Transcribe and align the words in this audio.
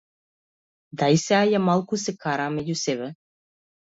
Дај 1.01 1.19
сеа 1.25 1.41
ја 1.49 1.61
малку, 1.67 2.01
се 2.07 2.17
караа 2.25 2.51
меѓу 2.59 2.79
себе. 2.89 3.11